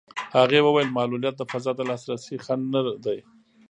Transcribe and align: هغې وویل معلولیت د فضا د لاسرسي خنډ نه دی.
هغې 0.37 0.59
وویل 0.63 0.89
معلولیت 0.97 1.35
د 1.37 1.43
فضا 1.51 1.71
د 1.75 1.81
لاسرسي 1.89 2.35
خنډ 2.45 2.63
نه 2.73 2.81
دی. 3.05 3.19